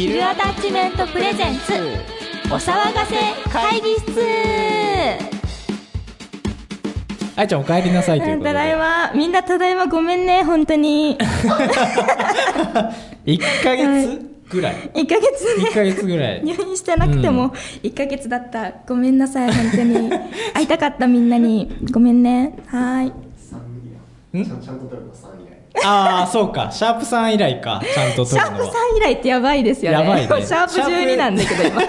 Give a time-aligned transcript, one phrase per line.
[0.00, 1.74] ヒルアタッチメントプレゼンツ
[2.50, 3.16] お騒がせ
[3.52, 4.18] 会議室。
[7.36, 9.12] あいちゃんお帰りなさいということただいでま。
[9.12, 11.18] みんなただいまごめんね本当に。
[13.26, 14.74] 1ヶ月ぐらい。
[14.94, 15.58] 1ヶ月。
[15.58, 16.44] ね1ヶ月ぐらい。
[16.44, 17.50] 入院してなくても
[17.82, 18.72] 1ヶ月だった。
[18.88, 20.10] ごめんなさい本当に。
[20.54, 21.76] 会いたかったみんなに。
[21.92, 22.54] ごめんね。
[22.68, 23.12] はーい
[25.84, 26.70] ああそうか。
[26.70, 27.80] シャープさん以来か。
[27.82, 29.98] ちゃんとシャープ撮るのは3以来ってやばいですよね。
[30.00, 30.26] やばいね。
[30.46, 31.82] シャープ12なんだけど今。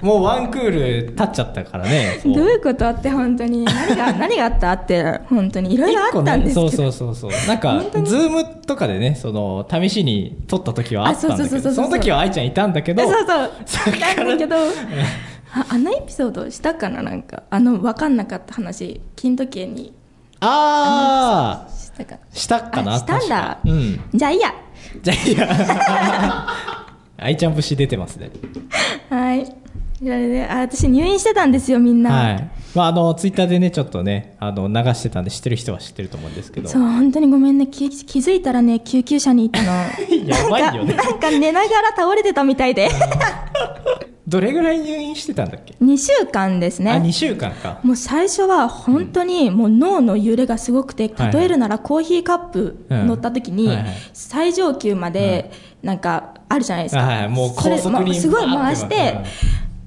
[0.00, 0.70] もうワンクー
[1.06, 3.64] ル経っちゃったからね どういうことあって本当に。
[3.64, 5.74] 何が 何があったって本当に。
[5.74, 7.48] いろいろあったんですけど、ね、そうそうそうそう。
[7.48, 13.50] なんかズームとかでねその試しに撮った時はあったんだけどその時は愛ちゃんいたんだけどそうそう。
[13.64, 17.44] そっからなんだけどああのエピソードしたかななんか。
[17.48, 19.94] あの分かんなかった話金時計に。
[20.40, 22.18] ああしたか。
[22.32, 22.94] したかな？
[22.94, 23.58] あしたんだ。
[23.64, 24.00] うん。
[24.12, 24.54] じゃあいいや。
[25.02, 26.46] じゃあいいや。
[27.16, 28.30] 愛ちゃん節出てますね。
[29.08, 29.44] はい。
[29.96, 32.50] それであ私入院してたんですよみんな、はい。
[32.74, 36.68] まああのツイッターでねちょっとねあの流してたんで知ってる人は知ってると思うんですけど。
[36.68, 37.68] そう本当にごめんね。
[37.68, 39.68] 気気づいたらね救急車にいたの。
[40.26, 40.94] やばいよね。
[40.94, 42.88] なんか寝ながら倒れてたみたいで
[44.26, 47.80] どれぐらい入院してたんだっけ、2週間ですあね2週間か。
[47.82, 53.70] もう最初は本当にもう脳の揺れがすごくて、はい例えるならコーヒーカップ乗った時に
[54.12, 55.50] 最上級まで
[55.82, 57.28] なんかあるじゃないですか、はいはい。
[57.28, 59.18] もう高速にすごい回して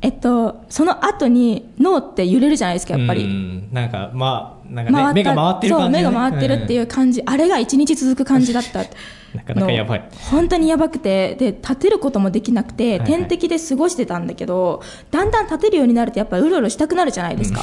[0.02, 3.24] えっと、その後に脳って揺れるじゃないですかやっぱうり。
[3.24, 8.84] んなんかまあなんかね目が回ってる感じ、ね、そう目が回ってるっていうう感じ、あれが一日続く感じだった。
[9.34, 10.10] なかなかやばい。
[10.32, 11.36] 本当にやばくて。
[11.36, 13.08] で立てることもできなくて、はいはい。
[13.08, 14.82] 点滴で過ごしてたんだけど
[15.12, 17.62] だんだん立てるようになるとやっぱりうろうろしたくなるじゃないですか、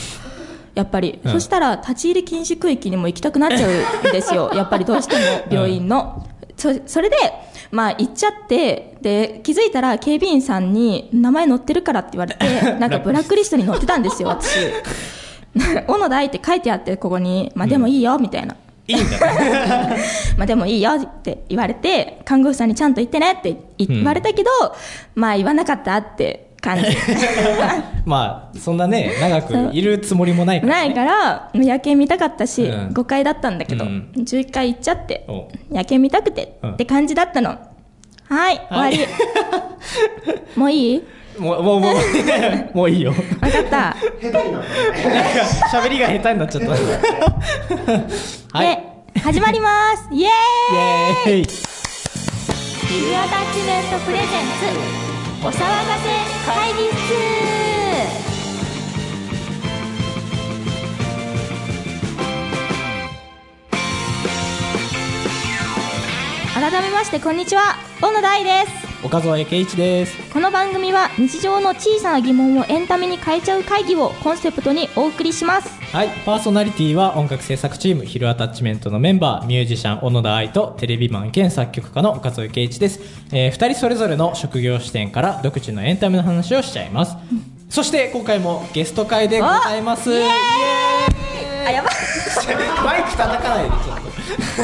[0.75, 1.33] やっぱり、うん。
[1.33, 7.17] そしたら立ち入り禁止区域にも行きたくなっちゃうんですよやっぱりどうしても病院の、そそれで
[7.71, 12.45] まあ行っちゃってで気づいたら警備員さんに名前載ってるからって言われて
[12.79, 14.59] なんかブラックリストに載ってたんですよ私。
[15.87, 17.53] 小野大って書いてあってここに。
[17.55, 18.57] まあでもいいよみたいな、
[18.89, 19.97] いいんだね。
[20.37, 24.51] まあでもいいよって言われて、看護婦さんにちゃんと言ってねって言われたけど、
[25.15, 26.85] まあ言わなかったって感じ。
[28.07, 32.89] まあそんなね長くいるつもりもないから、ね、ないから、もう夜景見たかったし、うん。
[32.89, 34.11] 5回だったんだけど、うん。
[34.17, 36.71] 11回行っちゃってお、夜景見たくてうん。
[36.73, 37.59] って感じだったの。
[38.29, 39.07] はい、終わり。
[40.57, 41.03] もういい？
[41.39, 41.95] もうもうもう
[42.77, 43.11] もういいよ。
[43.41, 43.97] わかった。
[45.73, 48.59] 喋りが下手になっちゃった。
[48.59, 48.67] はい。
[49.15, 50.09] で、始まります。
[50.13, 50.31] イエイ。
[50.31, 51.43] エーイ。
[51.43, 51.47] ーイ
[52.95, 54.29] ビルアタッチメントプレゼン
[55.01, 55.04] ツ
[55.45, 55.61] お騒がせ
[56.47, 56.95] 会議室。
[66.55, 67.77] 改めましてこんにちは。
[68.01, 68.84] 小野大です。
[69.05, 70.17] 岡添圭一です。
[70.33, 75.69] この番組は日常の小さな疑問をエンタメに変えちゃう会議をコンセプトにお送りします。
[75.95, 76.09] はい。
[76.25, 83.01] パーソナリティは音楽制作チームヒルアタッチメントのメンバーミュージシャン小野田愛とテレビマン兼作曲家の岡添圭一です、
[83.31, 87.15] えー、2人それぞれの職業視点から独自のエンタメの話をしちゃいます、
[87.69, 90.11] そして今回もゲスト会でございます。
[90.11, 90.31] イエーイ！
[91.67, 91.93] あやばい。
[92.83, 94.15] マイク叩かないでちょっと。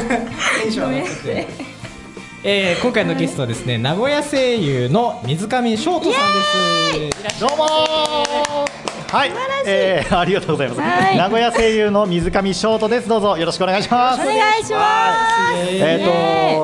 [0.63, 1.70] テンション上がっちゃって
[2.43, 7.39] えー、今回のゲストはですね名古屋声優の水上翔太さんです。
[7.39, 8.81] どうもー。
[9.11, 9.31] はい、
[9.67, 10.81] えー、ありがとうございます。
[10.81, 11.17] はい。
[11.17, 13.07] 名古屋声優の水上翔太です。
[13.07, 14.21] どうぞよろしくお願いします。
[14.21, 15.13] お願いしま
[15.53, 15.67] す。
[15.69, 16.11] えっ、と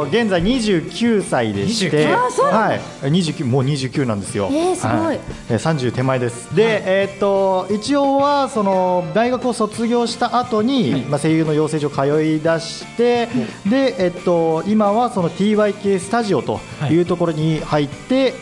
[0.04, 4.50] 現在29歳でして、29あそうはい、29もう29なんですよ。
[4.52, 4.98] えーすごい。
[4.98, 6.56] はえー30手前です。
[6.56, 13.28] で、えっ、と一応はその大学を卒業した後に、まあ声優の養成所通い出して、
[13.70, 16.60] でえっ、と今はその TYK スタジオと
[16.90, 18.34] いうところに入って、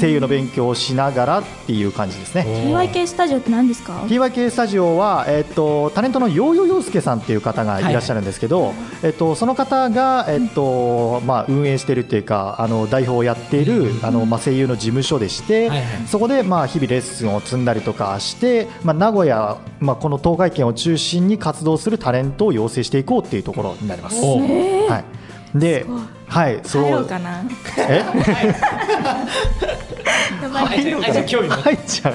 [0.00, 2.42] 声優の勉強をしながらっていう感じですね。
[2.42, 7.92] TYK スタジオって何ですか？TYK スタジオは、えっとタレントのヨーヨーヨースケさんっていう方がい。
[7.92, 15.86] らっしゃるんですけど、えっとその方が、えっとまあ、運営しているっていうかあの代表をやっている、あのまあ、声優の事務所でして、はいはい。
[16.06, 24.20] そこで、まあ、日々レッスンを積んだりとかして、まあ、名古屋、まあ、この東海圏を中心に活動するタレントを養成していこうっていうところになります。
[24.22, 25.04] おはい
[25.54, 25.86] で
[26.26, 26.82] はい、そう。
[26.82, 27.42] 入ろうかな。
[27.78, 28.04] え？
[31.48, 32.14] 入っちゃう。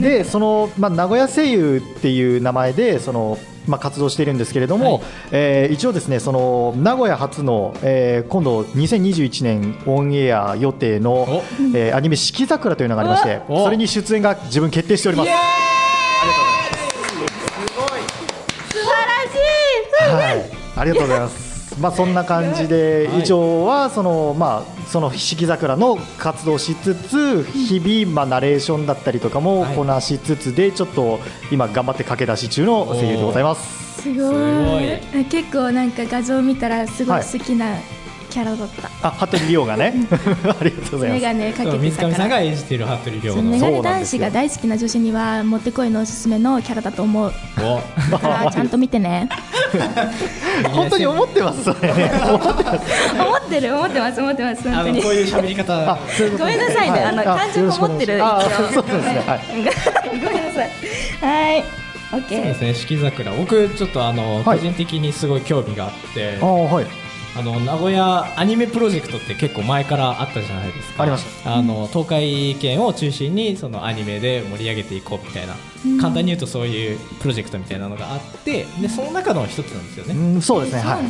[0.00, 5.02] でその、まあ、名古屋声優っていう名前でその、まあ、活動しているんですけれども、はい。
[5.32, 11.42] えー一応ですねその名古屋初の、えー今度2021年オンエア予定のお、
[11.74, 13.64] えーアニメ「四季桜」というのがありましてお。
[13.64, 15.30] それに出演が自分決定しております。
[15.30, 15.36] 素
[18.78, 18.90] 晴ら
[19.30, 19.38] しい。
[20.12, 21.80] はい、ありがとうございます。
[21.80, 23.20] まあそんな感じで、はい。
[23.22, 29.76] 以上はそのまあその四季桜の活動をしつつ日々まあナレーションだったりとかもはい。
[29.76, 31.18] こなしつつでちょっと
[31.50, 34.02] 今頑張って駆け出し中の声優でございます。
[34.02, 34.32] すご
[34.80, 35.24] い。
[35.26, 37.24] 結構なんか画像見たらすごいはい。
[37.24, 37.74] 好きな
[38.34, 41.20] キャラだった、あ、服部理央がね、 ありがとうございます。
[41.20, 44.18] メガネかけて水たから上さんが演じている服部亮のメガネ男そうなんですよ。
[44.18, 47.32] 子が大好きな女子にはもってこいのおすすめのキャラだと思う。
[47.60, 48.10] お。
[48.10, 49.28] だからちゃんと見てね。
[50.74, 51.62] 本当に思ってます。
[51.62, 52.10] それね
[53.20, 54.90] 思ってる思ってます思ってます本当に。
[54.90, 55.92] あのこういう喋り方。
[55.92, 56.44] あ、そういうこと。
[56.44, 58.18] ごめんなさいね、あのは感情こもってる
[58.74, 59.22] そうですね。
[59.24, 59.40] はい。
[60.18, 60.70] ごめんなさい。
[61.20, 61.64] はい。
[62.14, 62.38] オッケー。
[62.38, 62.74] そうですね。
[62.74, 63.30] 四季桜。
[63.30, 64.58] 僕ちょっとあの、はい。
[64.58, 66.36] 個人的にすごい興味があって。
[66.42, 67.03] あ、はい。
[67.36, 71.02] あの名古屋アニメプロジェクトって結構前からあったじゃないですか。
[71.02, 75.54] ありましあの東海圏を中心にそのアニメで盛り上げていこうみたいな、
[76.00, 80.80] 簡単に言うとそういうプロジェクトみたいなのがあってでその中の一つなんですよね、うん、そうですね。
[80.80, 81.04] はい。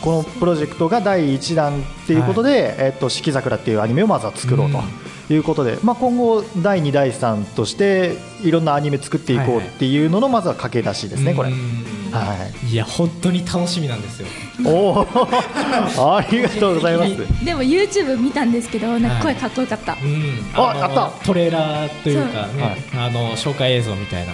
[0.00, 11.50] このプロジェクトが第1弾っていうことで、えっと四季桜っていうアニメをまずは作ろうということで、まあ今後第2第3としていろんなアニメ作っていこうっていうののまずは駆け出しですねこれ。
[11.50, 12.34] うんは
[12.64, 12.72] い。
[12.72, 14.28] いや本当に楽しみなんですよ。
[14.64, 15.06] おお、
[16.16, 17.44] ありがとうございます。
[17.44, 20.50] でも YouTube 見たんですけどなんか声かっこよかった、うん。
[20.54, 21.10] あのやった。
[21.24, 22.60] トレーラーというかそう。
[22.60, 24.32] ね、あの紹介映像みたいな。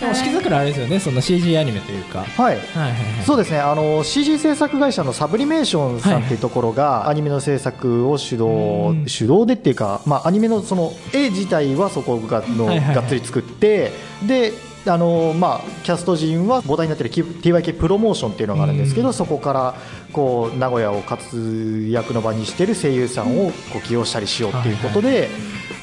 [0.00, 2.20] でも四季桜あれですよねその CG アニメというか。
[2.20, 2.28] はい。
[2.36, 2.94] はいはいはい。
[3.24, 9.08] そうですねあの CG 制作会社のサブリメーションさんっていうところが、アニメの制作を主導うん。
[9.08, 12.94] 主導でっていうか、まあ、アニメのその絵自体はそこがの、はいはいはい。
[12.96, 13.92] がっつり作って
[14.26, 14.52] で
[14.90, 19.14] あのまあ、キャスト陣は母体になっている TYK プロモーションっていうのがあるんですけど、うん。
[19.14, 19.74] そこから
[20.12, 25.28] こう名古屋を活躍の場にしている声優さんをこう起用したりしようっていうことで、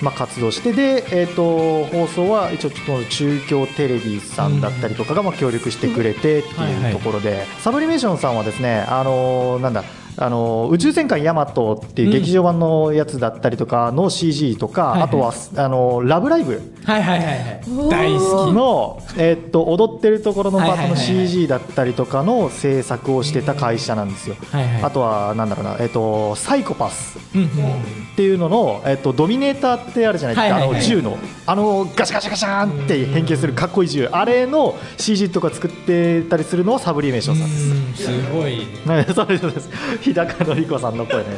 [0.01, 9.83] まあ、活動してで、えー、と放送は一応ちょっと中京テレビさんだったりとかがまあ協力してくれてっていうところで、サブリメーションさんはですねあのなんだ
[10.17, 15.03] あの宇宙戦艦ヤマトっていう劇場版のやつだったりとかの CG とか、はいはい。
[15.03, 17.89] あとはあのラブライブはいはいはいはい。
[17.89, 18.53] 大好き。
[18.53, 24.35] の、えっと踊ってるところのパートの CG だったりとかの制作をしてた会社なんですよ。
[24.51, 24.83] はいはい。
[24.83, 30.77] あとはなんだろうな、えっとサイコパスうんうんっていうのの、えっと、ドミネーターってあるじゃないですか、はいはいはい。
[30.77, 31.17] あの銃の。
[31.47, 34.05] あのガシャガシャガシャーンって変形するかっこいい銃。
[34.05, 37.71] あれの CG とか作ってたりするのはサブリメーションさんです。
[37.71, 38.59] うんすごい。
[38.85, 39.69] ね、そうです
[40.05, 41.29] 日高のり子さんの声ね。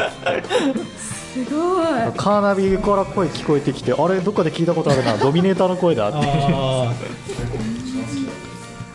[1.34, 1.86] すごい。
[2.18, 5.18] カーナビから声聞こえてきてあれどっかで聞いたことあるな。
[5.18, 6.10] ドミネーターの声だ。
[6.10, 6.94] ってあ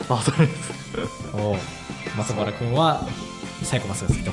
[0.09, 0.73] あそうです。
[1.33, 1.57] あお
[2.17, 3.07] 松原君は
[3.63, 4.31] サイコパスが好きと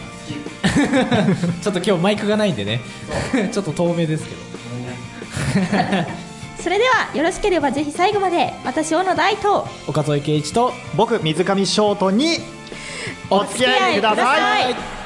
[1.62, 2.82] ちょっと今日マイクがないんでね。
[3.54, 4.42] ちょっと透明ですけど。
[6.62, 12.40] それではよろしければぜひ最後まで私小野大と岡添圭一と僕水上ショートに
[13.30, 14.99] お付き合いください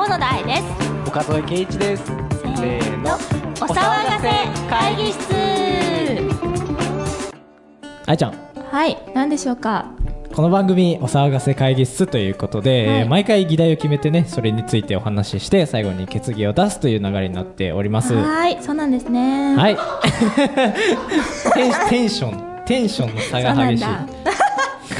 [0.00, 0.62] 小野大です。
[1.06, 2.06] 岡添圭一です。
[2.06, 3.16] せーの。
[3.16, 3.18] お
[3.66, 4.30] 騒がせ
[4.70, 5.20] 会議室。
[8.06, 8.32] あいちゃん。
[8.70, 9.90] はい何でしょうか？
[10.34, 13.00] この番組「お騒がせ会議室」ということで、はい。
[13.00, 18.14] えー毎回議題を決めてねそれについてお話しして最後に決議を出すという流れになっております。
[18.14, 19.54] ははいそうなんですね。
[19.68, 19.76] い。
[21.90, 23.84] テンションテンションの差が激しい。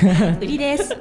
[0.41, 0.95] 売りです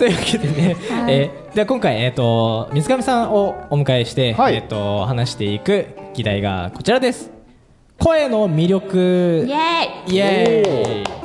[0.00, 1.14] というわけでね、はい。
[1.14, 4.54] えーでは今回、えー、と水上さんをお迎えして、はい。
[4.54, 7.30] えー、と話していく議題がこちらです。
[7.98, 9.44] 声の魅力。
[9.46, 10.14] イエーイ。
[10.14, 11.20] イエーイ。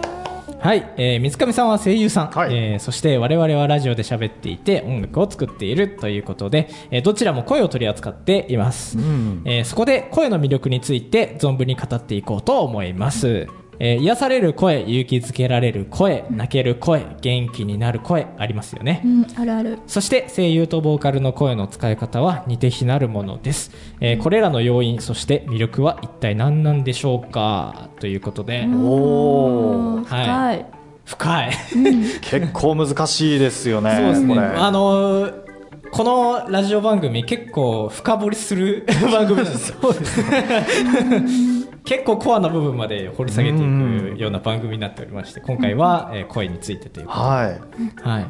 [0.60, 2.53] はい、えー水上さんは声優さん、はい。
[2.53, 9.44] えーそして我々はラジオで喋っていて音楽を作っているということで、えーどちらも声を取り扱っています、ん。
[9.46, 13.48] えーそこで声の魅力について存分に語っていこうと思います、
[13.79, 19.79] えー癒される声勇気づけられる声泣ける声元気になる声ありますよね、うんあるある。
[19.88, 27.89] そして声優とボーカルの声の使い方は似て非なるものです、えーこれらの要因そして魅力は一体何なんでしょうか？
[28.00, 30.03] ということで、おー。
[30.05, 30.65] 深い。
[31.05, 31.51] 深い。
[32.22, 34.38] 結構難しいですよねそうですね。
[34.39, 35.46] あのー
[35.91, 39.55] このラジオ番組結構深掘りする 番組なんで。
[39.58, 39.77] すよ
[41.86, 47.25] 結構コアな部分まで掘り下げていくような番組になっておりまして今回は、えー声についてということで。
[47.25, 47.60] は
[48.04, 48.10] い。
[48.10, 48.25] はい。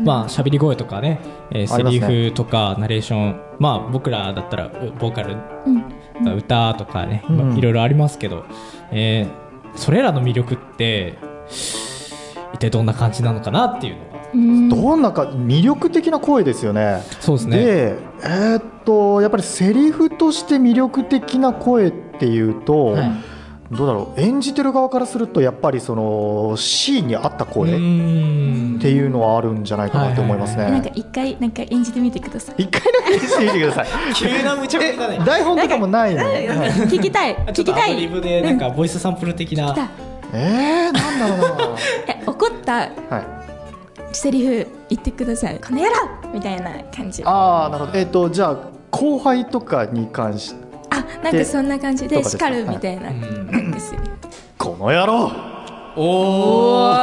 [0.02, 1.20] まあ喋り声とかね、
[1.52, 5.36] えーセリフとかナレーション、まあ僕らだったらうボーカル、
[6.36, 8.44] 歌とかね、まあうんいろいろありますけど、
[8.90, 11.14] えーそれらの魅力って
[12.54, 17.02] 一体どんな感じなのかなっていうのが、うんどんなか魅力的な声ですよね。
[17.20, 17.56] そうですね。
[17.56, 23.10] でえーっとやっぱりセリフとして魅力的な声っていうと、はい。
[23.70, 24.20] どうだろう。
[24.20, 27.78] 演じてる側からするとやっぱりそのシーンに合ったう声って
[28.90, 30.64] いうのはあるんじゃないかなと思いますね。
[30.64, 32.62] なんか一回なんか演じてみてください。
[32.62, 33.86] 一回だけしてみてください。
[34.14, 35.20] 急な無茶ぶりだね。
[35.24, 36.28] 台本とかもないのに。
[36.28, 37.36] はい聞きたい。
[37.36, 37.94] 聞きたい。
[37.94, 39.88] ドリブでなんかボイスサンプル的な、聞きたい。
[40.32, 41.76] えー、なんだろう
[42.10, 42.92] え怒ったな。
[43.08, 43.39] はい。
[44.12, 45.60] セリフ言ってください。
[45.60, 47.22] この野郎みたいな感じ。
[47.24, 47.98] あああ、なるほど。
[47.98, 48.56] えっ、と、じゃあ、
[48.90, 50.70] 後輩とかに関して。
[51.22, 54.00] なんかそんな感じで叱るみたいな、うんなんですよ
[54.58, 55.30] この野郎。
[55.96, 56.94] おお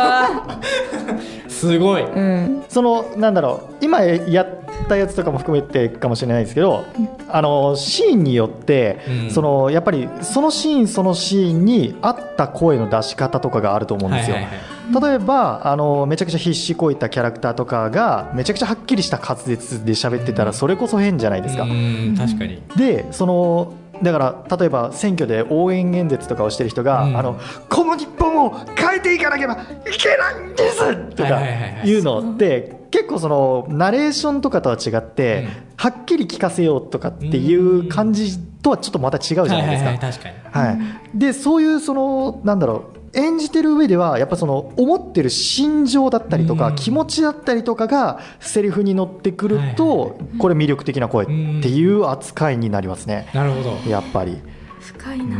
[1.47, 2.63] すごい、うん。
[2.69, 3.75] その、なんだろう。
[3.81, 4.45] 今や
[4.83, 6.85] ったやつとかも含めてかもしれないですけど。
[7.29, 14.37] あのシーンによって、うんそのやっぱりそのシーンそのシーンに合った声の出し方とかがあると思うんですよ。
[15.01, 21.63] 例えばあのめちゃくちゃ必死こいたキャラクターとかがめちゃくちゃはっきりした滑舌で喋ってたらそれこそ変じゃないですか。
[21.63, 29.57] うん確かにでそのだから例えば選挙で応援演説とかをしてる人が、うんあのこの日本を変えていかなければい
[29.97, 31.41] けないんですとか
[31.83, 35.67] いうのって結構そのナレーションとかとは違って、うん。
[35.77, 39.61] はっきり聞かせようとかっていう感じとはちょっとまた違うじゃないですか。
[39.61, 40.35] はいはいはい確かに。
[40.51, 46.75] はい、でそういうそのなんだろう演じてる上ではやっぱその思ってる心情だったりとか、うん。
[46.75, 51.33] 気持ちだったりとかがセリフに乗ってくると、はいこれ魅力的な声って
[51.69, 53.89] いう扱いになりますね、なるほど。
[53.89, 54.41] やっぱり。
[54.79, 55.37] 深いな。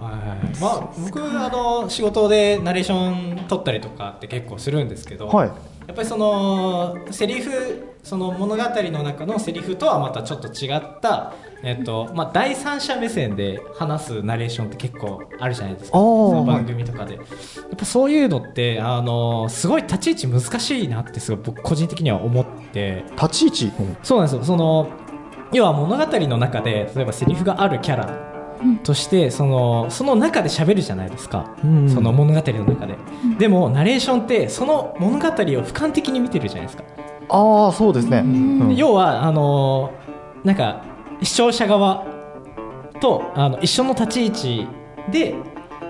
[0.00, 5.50] はいまあ僕あの仕事でナレーション撮ったりとかって結構するんですけど、はい
[5.86, 15.98] やっぱりそのセリフその物語の中のセリフとはまたちょっと違った、えっとまあ、第三者目線で話すナレーションって結構あるじゃないですか。
[15.98, 17.24] その番組とかで、やっ
[17.76, 23.04] ぱそういうのってあのすごい立ち位置難しいなってすごい僕個人的には思って。
[23.12, 23.72] 立ち位置、
[24.02, 24.44] そうなんですよ。
[24.44, 24.88] その
[25.52, 28.33] 要は物語の中で例えばセリフがあるキャラ
[28.82, 31.88] としてそのその中で喋るじゃないですか、うん。
[31.88, 32.96] その物語の中で、
[33.38, 36.84] でもナレーションってその物語を俯瞰的に見てるじゃないですか、
[37.28, 38.68] ああそうですね、うん。
[38.68, 39.92] で要はあの
[40.44, 40.84] なんか
[41.22, 42.06] 視聴者側
[43.00, 44.66] とあの一緒の立ち位置
[45.10, 45.34] で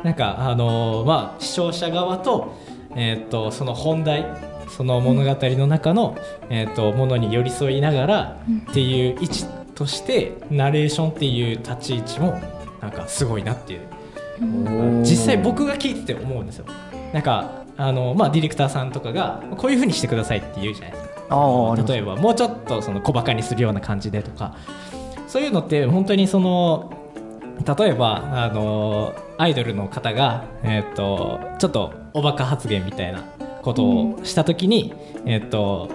[0.02, 2.54] なんかあの、まあ、視聴者側と,、
[2.94, 4.26] えー、とその本題
[4.68, 6.16] その物語の中の、
[6.50, 12.40] えー、とものに寄り添いながらっていう位置としてナレーションっていう立ち位置も
[12.84, 13.80] なんかすごいなっていう。
[15.02, 16.66] 実際僕が聞いてて思うんですよ。
[17.12, 21.74] なんかあの、まあ、ディレクターさんとかがこういうふうにしてくださいって言うじゃないですか。
[21.88, 24.56] 例えばもうちょっとその小バカにするような感じでとか。
[25.26, 26.92] そういうのって本当にその
[27.78, 33.22] 例えばあのアイドルの方が、えー、とちょっとおバカ発言みたいな
[33.62, 35.90] ことをした時に、えー、と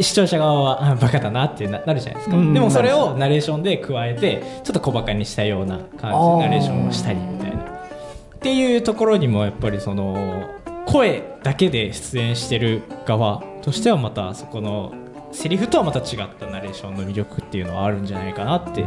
[0.00, 2.54] 視聴者側はあバカだなってななるじゃないですか、うん。
[2.54, 7.62] でもそれをナレーションで加えてちょっと小バカにしたような感じナレーションをしたりみたいな。
[7.62, 10.44] っていうところにもやっぱりその
[10.86, 14.92] 声だけで出演してる側としてはまたそこの
[15.32, 18.84] セリフとはまた違ったナレーションの魅力っていうのはあるんじゃないかなって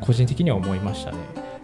[0.00, 1.18] 個人的には思いましたね。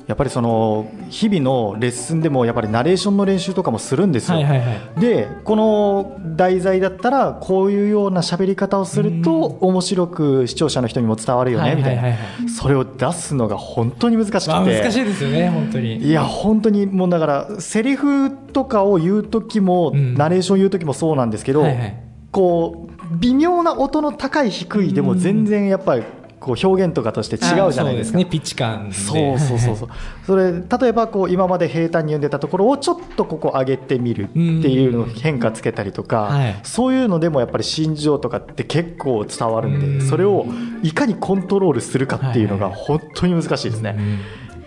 [0.06, 5.00] やっぱりその日々のレッスンでもやっぱりナレーションの練習とかもするんですよ、はいはいはい。
[5.00, 12.12] でこの題材だったらこういうような喋り方をすると面白く視聴者の人にも伝わるよねみたいはいはい。
[12.12, 12.48] はな。
[12.48, 15.96] それを出すのが本当に難しくまあ難していですよね本当に。
[15.96, 20.14] いや本当にもうだからセリフとかを言う時もうん。
[20.14, 22.02] ナレーション言う時もそうなんですけどはいはい。
[22.30, 26.02] こう微妙な音の高い低いでも全然やっぱり
[26.38, 28.18] こう表現とかとして違うじゃないですか。
[28.18, 28.30] あそうね。
[28.30, 28.94] ピッチ感で。
[28.94, 29.88] そうそうそうそう。
[30.26, 36.56] それ例えばこう今まで平坦に読んでたところをちょっとここ上げてみるっていうのを変化つけたりとか、はい。
[36.62, 40.00] そういうのでもやっぱり心情とかって結構伝わるんで、うん。
[40.02, 40.46] それを
[40.82, 44.18] いかにコントロールするかっていうのがはい本当に難しいですね、うん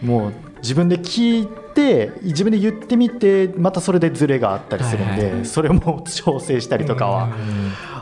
[0.02, 5.46] もう自分で聞いて自分で言ってみてまたそれでズレがあったりするんで、はいはい。
[5.46, 7.34] それも調整したりとかはうん。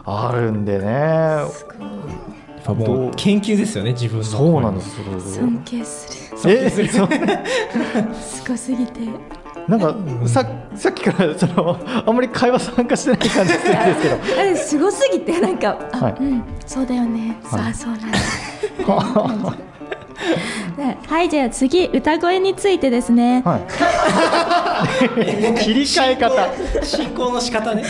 [0.05, 1.41] あるんでね、
[2.67, 4.23] ぱもう研究ですよね自分の。
[4.23, 4.95] そうなんです。
[5.35, 6.51] 尊敬する。
[6.51, 7.09] えそう。
[8.13, 9.01] すごすぎて。
[9.67, 9.93] なんか
[10.27, 10.45] さ
[10.75, 14.55] さっきからそのあんまり会話参加してない感じするんですけど。
[14.55, 16.15] すごすぎてなんかあ、はい。
[16.19, 17.71] うんそうだよね、はい。
[17.71, 18.07] あそうなんだ。
[20.77, 23.61] ね はいじゃあ次歌声についてですね、はい、
[25.63, 26.83] 切り替え方。
[26.83, 27.83] 進行の仕方ね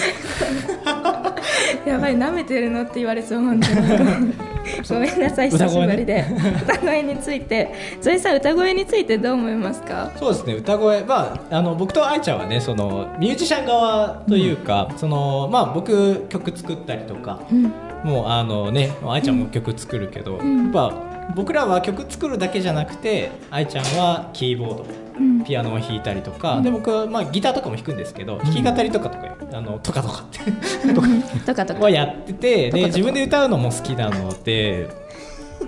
[1.86, 4.34] やばい舐めてるのって言われそう本当に。
[4.90, 6.26] ごめんなさい久しぶりで。
[6.64, 7.74] 歌声について。
[8.02, 10.12] ゾエさん歌声についてどう思いますか？
[10.18, 11.04] そうですね歌声。
[11.06, 17.72] まああの僕と愛ちゃんはねそのミュージシャン側というか、そのまあ僕曲作ったりとか、うん。
[18.04, 20.64] もうあのね愛ちゃんも曲作るけど、ん。
[20.66, 20.94] やっぱ
[21.36, 24.86] 僕らは曲作るだけじゃなくて愛ちゃんはキーボード
[25.20, 25.44] うん。
[25.44, 30.94] ピアノを弾いたりとか、で僕はまあギターとかも弾くんですけど、弾き語りとかとかあのとかとかって。
[30.94, 31.66] とか。
[31.66, 34.90] とかはやっててで自分で歌うのも好きなので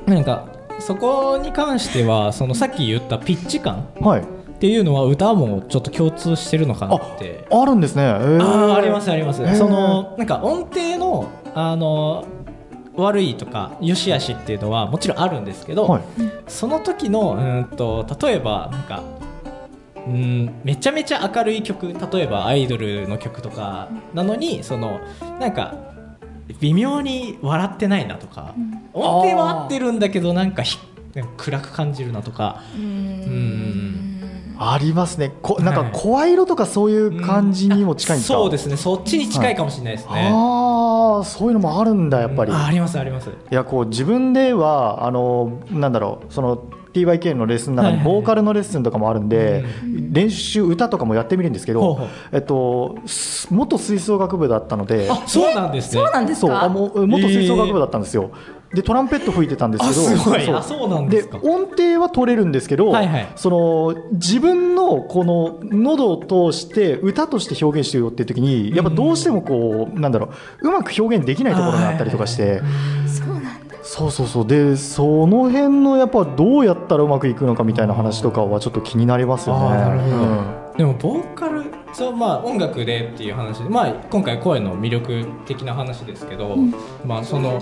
[0.06, 0.48] なんか
[0.80, 4.22] そこに関してはそのさっき言ったピッチ感はい。
[4.22, 4.24] っ
[4.60, 7.48] ていうのは歌もちょっと共通してるのかなって。
[7.50, 8.44] あるんですね、えー。
[8.44, 9.58] あーありますあります。
[9.58, 12.26] そのなんか音程のあの
[13.02, 16.04] 悪いとか良し悪しっていうのはもちろんあるんですけど、はい。
[16.48, 19.04] その時のうんと例えばなんか
[19.96, 25.00] うんめちゃめちゃ明るい曲例えばアイドルの曲とかなのにその
[25.40, 25.76] なんか
[26.60, 28.56] 微妙に笑ってないなとか、
[28.92, 30.80] 音程は合ってるんだけどなんかひ
[31.38, 33.89] 暗く感じるなとかうーん
[34.62, 35.32] ありますね。
[35.42, 38.76] こなんかはい声色とかそういう感じにも近いんですか、そうですね。
[38.76, 43.30] そっちに近いかもしれないですね、ああそういうのもあるんだやっぱり、あありますあります。
[43.30, 46.58] いやこう自分ではあのなんだろうその
[46.94, 56.02] TYK のレッスンの中にはいはいボーカルのレッスンとかもあるんで、練習歌とかもやってみるんですけど、えっと、す元吹奏楽部だったのであそうなんですね。
[56.02, 58.32] そうなんですあかもう元吹奏楽部だったんですよ、
[58.74, 60.02] でトランペット吹いてたんですけど。
[60.02, 60.46] あすごい。
[60.46, 60.56] そう。
[60.56, 61.38] あそうなんですか。
[61.38, 63.28] 音程は取れるんですけど、はいはい。
[63.36, 70.30] その自分のこの喉を通して歌として表現してるよっていう時にやっぱどうしてもこうなんだろ
[70.62, 72.62] ううまく表現できないところがあったりとかして。
[73.08, 73.76] そうなんだ。
[73.82, 74.48] そうそうそう。
[74.48, 79.66] でその辺のやっぱどうやったらうまくいくのかみたいな話とかはちょっと気になりますよね。
[79.66, 80.16] あーなるほど。
[80.16, 80.78] うん。
[80.78, 81.69] でもボーカル
[82.00, 86.56] そうまあ音楽でっていう話で、まあ、今回声の魅力的な話ですけど、
[87.06, 87.62] まあその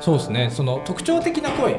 [0.00, 1.78] そうですねその特徴的な声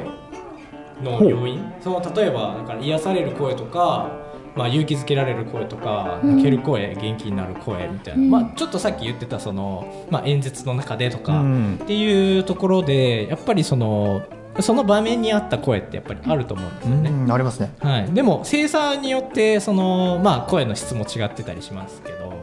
[1.04, 1.74] の要因？
[1.82, 4.12] その例えばだから癒される声とか、
[4.56, 8.30] まあ、勇気づけられる声とか泣ける声、元気になる声みたいな、うん。
[8.30, 11.80] まあ、ちょっとさっき言ってたその、まあ、演説の中でとか、うん。
[11.84, 14.22] っていうところでやっぱりその
[14.60, 17.10] その場面に合った声ってやっぱりあると思うんですよね。
[17.10, 17.74] うんありますね。
[17.80, 22.34] はい、でも精査によってその、まあ、声の質も違ってたりしますけど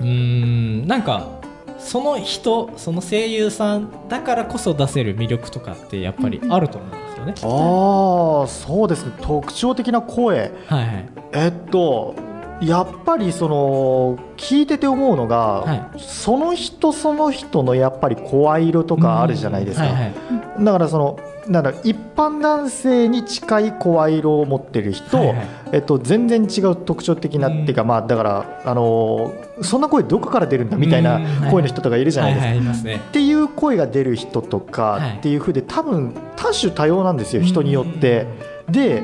[0.00, 1.40] うーんなんか
[1.78, 7.34] その人その声優さんだからこそ出せる魅力とかってやっぱりあると思うんですよね。
[7.42, 12.14] ああそうですね特徴的な声はいはいえっと
[12.60, 20.06] やっぱりその聞いてて思うのが、はその人その人のやっぱり声色とかあるじゃないですか、はいは
[20.60, 20.64] い。
[20.64, 21.18] だからその
[21.48, 25.46] なんだ一般男性に近い声色を持ってる人、はいはい。
[25.72, 27.62] えっと、全然違う特徴的な、うん。
[27.62, 31.50] っていうかまあだからあのーそんな声どこから出るんだみたいなうん。
[31.50, 32.94] 声の人とかいるじゃないですか。
[32.94, 34.66] っていう声が出る人とはい。
[34.66, 38.26] かっていうふうで多分多種多様なんですよ人によって。
[38.70, 39.02] で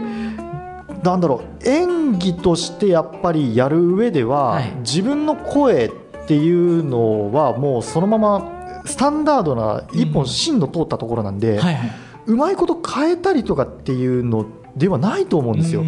[1.10, 5.90] なんだろう演技としてやっぱりやる上では、はい自分の声っ
[6.26, 11.90] ていうのはもうそのままスタンダードな一本芯の通ったところなんで、はいはい。
[12.26, 15.84] うまいこと変えたりとかっていうのではないと思うんですよ。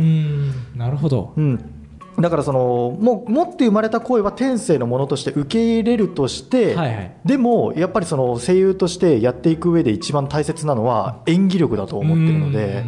[0.77, 1.33] なるほど。
[1.37, 1.75] うん
[2.21, 7.17] だからそのもう持って生まれた声は天性のものとして受け入れるとして、はいはい。
[7.25, 12.85] でもやっぱりその声優としてやっていく上で一番大切なのは演技力だと思ってるので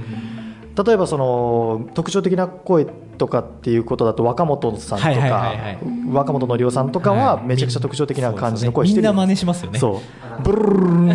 [0.76, 5.78] 例えばその特徴的な声とかっていうことだと若本さんとはいはいかはいはい。
[6.10, 7.46] 若本のりおさんとかははい。
[7.46, 9.78] めちゃくちゃ特徴的な感じの声してるみんな真似しますよね。
[9.78, 10.00] そ
[10.38, 10.42] う。
[10.42, 11.14] ブルルル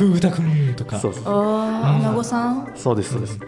[0.00, 0.20] ルル。
[0.98, 2.72] そうそうああなごさん？
[2.74, 3.38] そうですそうです。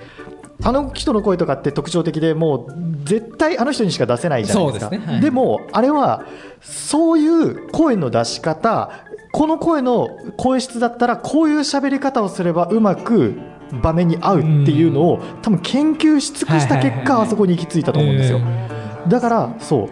[0.63, 4.91] あの人の声とかって特徴的でもう絶対あの人にしか出せないじゃないですか。
[4.91, 5.13] そうですね。
[5.13, 5.21] はい。
[5.21, 6.25] でもあれは
[6.61, 8.91] そういう声の出し方
[9.33, 13.39] この声の声質だったらこういう喋り方をすればうまく
[13.73, 18.41] 場面に合うっていうのを多分研究し尽くした結果あそこに行き着いたと思うんですよ。
[19.09, 19.89] だからそう。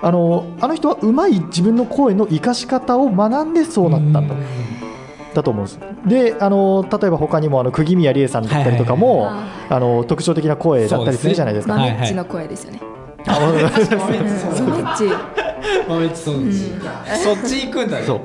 [0.00, 4.28] あのあの人はうまい自分の声の生かし方を学んでそうなったん。
[4.28, 4.34] だ
[5.34, 5.80] だと思うんです。
[6.06, 9.48] であの例えば他にもあの釘宮理恵さんだったりとかも、はいはいはい。
[9.70, 11.74] あの特徴的な声だったりするじゃないですか。
[11.74, 12.80] マはいメッチの声ですよね。
[13.26, 15.04] あマメッチ
[17.16, 18.06] そうそっち行くんだね。
[18.06, 18.20] そう。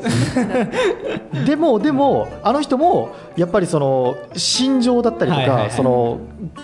[1.46, 5.72] でもでもあの人もやっぱりその心情だったりとか、はいはいはい。
[5.72, 6.20] その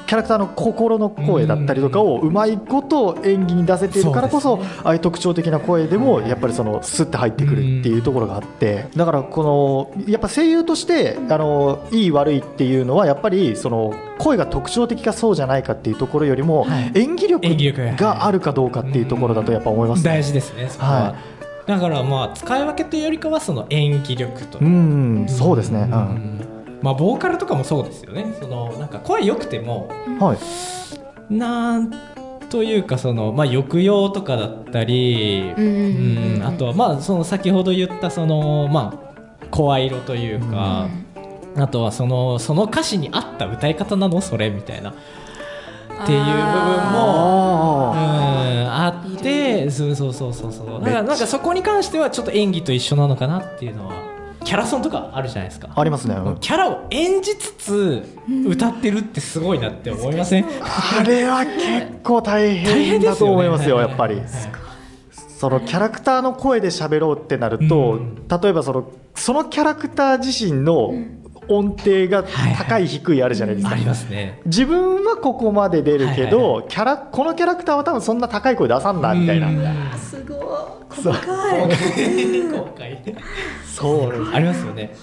[0.08, 16.92] キャラクターの心の声だったりとかをうまいこと演技に出せているからこそああいう特徴的な声でもやっぱりそのスッて入ってくるっていうところがあってだからこのやっぱ声優としてあのいい悪いっていうのはやっぱりその声が特徴的かそうじゃないかっていうところよりもはい。
[16.94, 17.96] 演技力力。
[17.96, 20.12] があるかどうかっていうところだとやっぱ思いますね。
[20.12, 21.16] 大事ですねは、は
[21.66, 24.60] だからまあ使い分けというよりかはその演技力と。
[24.60, 25.92] うんそうですね、うん。
[25.92, 26.42] うん。
[26.82, 28.36] まあボーカルとかもそうですよね。
[28.40, 31.34] そのなんか声良くてもはい。
[31.34, 31.92] なん
[32.50, 36.44] というかそのまあ抑揚とかだったりうんうんうんうん。
[36.46, 40.88] あとはまあその先ほど言ったそのまあ声色というか、
[41.62, 44.22] あとはそのその歌詞に合った歌い方なの？
[44.22, 44.92] それみたいな。
[44.92, 46.34] っていう部分
[46.94, 48.00] もうん
[48.72, 50.82] あってそうそうそうそうそう。
[50.82, 53.94] だからなんかそこに関してはちょっと演技と一緒なのかなっていうのは
[54.46, 55.70] キャラソンとかあるじゃないですか。
[55.76, 56.38] ありますね、うん。
[56.40, 58.04] キャラを演じつつ
[58.48, 64.22] 歌ってるってすごいなって思いません、あれは結構大変だと思いますよ、やっぱり。
[65.12, 68.28] そのキャラクターの声で喋ろうってなると、うん。
[68.28, 70.94] 例えばそのそのキャラクター自身の
[71.50, 72.24] 音程が
[72.58, 73.74] 高い低いあるじゃないですか。
[73.74, 74.40] ありますね。
[74.46, 80.00] 自分はここまで出るけど、はいキャラこのキャラクターは多分そんな高い声出さんなみたいな、うん。
[80.00, 80.38] すごい。
[81.02, 81.14] そう。
[81.14, 81.70] 細かい。
[82.42, 83.16] 今回
[83.66, 84.32] そう。
[84.34, 84.96] ありますよね。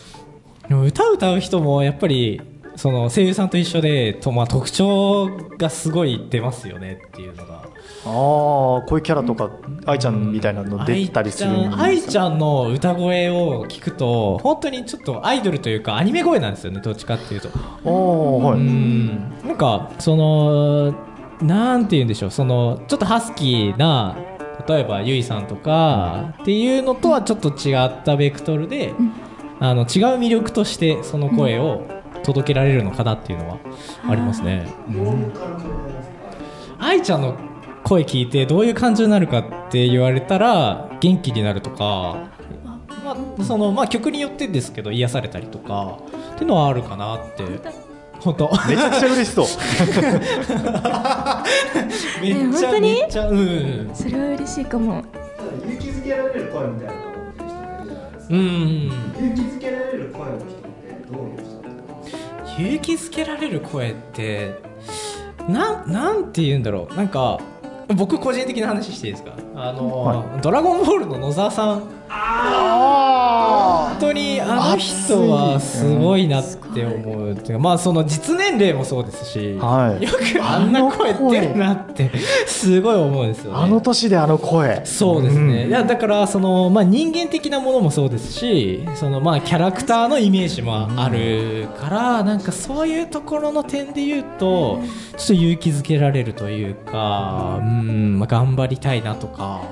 [0.69, 2.41] でも歌を歌う人もやっぱり
[2.77, 7.65] その声優さんと一緒でと、まあ、特徴がすごい出ますよねっていうのが
[8.07, 9.51] ああこういうキャラとか
[9.85, 11.83] 愛ちゃんみたいなの出たりするんですか？
[11.83, 17.49] 愛ちゃんの歌声を聞くと本当にちょっとアイドルというかアニメ声なんですよねどっちかっていうと。
[17.85, 19.33] おーはい、うん。
[19.45, 20.95] なんかその
[21.43, 24.17] なんて言うんでしょうそのちょっとハスキーな
[24.69, 28.95] 例えばゆいさんとかっていうのとはちょっと違ったベクトルで、
[29.61, 29.87] あの違う
[30.19, 31.87] 魅力としてその声を
[32.23, 33.59] 届けられるのかなっていうのは
[34.09, 34.67] ありますね。
[34.89, 35.33] うん。
[36.79, 37.37] 愛ちゃんの
[37.87, 42.29] 声聞いてどういう感情になるかって言われたら元気になるとか、
[43.05, 46.01] まあそのまあ、曲によってですけど癒されたりとか
[46.35, 47.45] っていうのはあるかなって。
[48.19, 48.51] 本当。
[48.69, 49.47] めちゃくちゃ嬉しそう
[52.23, 52.79] めっちゃ本当。
[52.79, 55.05] にめっちゃうんそれは嬉しいかも
[55.65, 56.95] 勇気づけられる声みたいな
[58.31, 58.39] うん
[58.87, 61.39] 勇気づけられる声の人ってどういう
[62.47, 64.55] 人勇気づけられる声って
[65.47, 67.39] なんなんて言うんだろうなんか
[67.95, 69.33] 僕個人的な話していいですか？
[69.55, 71.83] あの、ドラゴンボールの野沢さん。
[72.09, 80.05] 本当にあの人はすごいなって思うっていうかまあその実年齢もそうですし、はい。
[80.05, 82.11] よくあんな声出るなって
[82.47, 83.59] すごい思うんですよね。
[83.59, 84.85] あの年であの声。
[84.85, 85.69] そうですね、うん。
[85.69, 94.81] いやだからその、まあ、人間的なものもそうですしその、まあ、キャラクターのイメージもあるからなんかそういうところの点で言うと
[95.17, 99.63] ちょっと勇気づけられるというか、うんまあ、頑張りたいなとか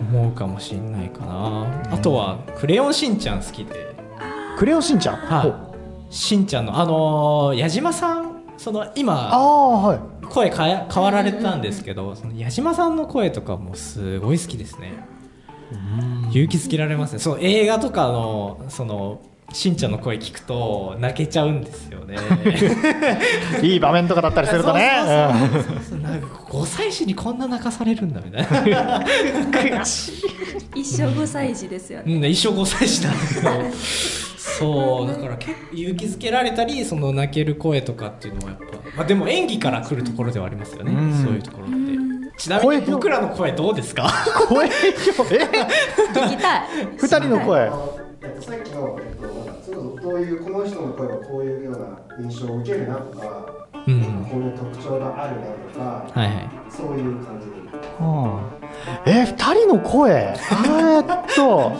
[0.00, 1.66] 思うかもしれないかな。
[1.92, 3.90] あとは「クレヨンしんちゃん」好きで。
[4.58, 5.16] クレヨンしんちゃん？
[5.16, 5.69] はい、
[6.10, 9.98] しんちゃんのあのー矢島さんそのあ今あはい。
[10.26, 14.92] 声変え変わられたんですけどその矢島さんの声とかもすごい好きですね。
[16.30, 17.18] 勇気づけられますね。
[17.20, 19.20] その映画とかのその
[19.52, 22.16] しんちゃんの声聞くと泣けちゃうんですよね。
[23.62, 24.90] いい場面とかだったりするとね。
[25.52, 29.04] そうそうそうなんか5歳児にこんな泣かされるんだみたいな。
[30.74, 32.14] 一生5歳児ですよね。
[32.14, 33.50] うん、一生5歳児なんだけど
[34.60, 38.64] そうだから結構勇気づけられたりその泣ける声とかっていうのはやっぱ、
[38.96, 41.14] まあ、でも演技から来るところではありますよね、うん。
[41.24, 41.76] そういうところって。
[42.36, 44.10] ちなみに僕らの声どうですか？
[44.40, 44.72] うん声よ。
[44.82, 44.94] え？
[44.94, 46.68] 聞きたい。
[46.96, 47.68] 二人の声。
[47.68, 47.76] さ
[48.54, 53.26] っきの、えっと、なんかそれこそこういうこの人の声はこういうような印象を受けるなとか、
[53.86, 54.26] うん。
[54.30, 56.50] こういう特徴があるなとか、はいはい。
[56.70, 57.52] そういう感じで。
[59.06, 60.12] え二人の声？
[60.12, 61.72] えーっと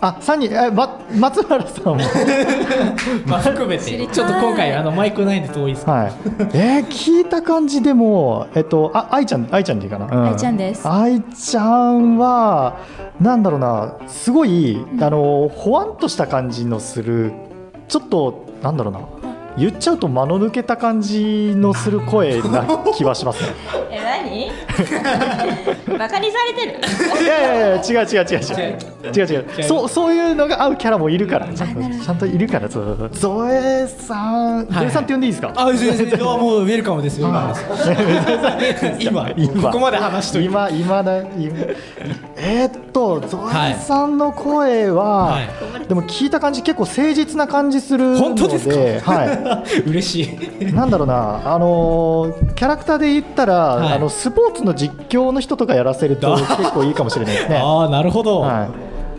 [0.00, 1.96] あ三人え、ま、松原さんも。
[3.26, 6.12] まあ含めてちょっと今回あのマイクないんで遠いですはい。
[6.52, 10.86] えー聞いた感じでもえっとあ愛ちゃん愛ちゃんでいいかな、う愛ちゃんです。
[10.88, 12.76] 愛ちゃんは
[13.20, 17.32] なんだろうなすごいあのほわんとした感じのする
[17.88, 19.00] ちょっとなんだろうな
[19.56, 22.66] 言っちゃうと間の抜けた感じのする声な
[22.96, 23.48] 気はしますね。
[23.90, 24.50] え何？
[25.98, 27.24] バカにされてる？
[27.24, 28.42] いやいやいや違う違う違う違
[28.72, 29.16] う。
[29.16, 29.26] 違う。
[29.26, 31.48] 違うそうそういうのが合うキャラもいるから。
[31.48, 32.68] ちゃんとちゃんといるから。
[32.68, 34.66] そうゾエさん。
[34.68, 37.28] ゾエさんって呼んでいいですか、あ全然もうウェルカムですよ。
[39.00, 40.48] 今今 ここまで話しといて。
[40.48, 41.56] 今今だ今
[42.36, 45.86] えーっとゾエさんの声は、はい。
[45.86, 48.68] でも聞いた感じ結構誠実な感じするので本当です
[49.04, 49.12] か？
[49.12, 50.22] は 嬉し
[50.60, 50.68] い。
[50.70, 53.92] い、なんだろうなあのーキャラクターで言ったら、はい。
[53.92, 57.56] あのスポーツの実況の人とかやらせるとあ結構いいかもしれないですね。
[57.62, 58.68] ああなるほど、はい、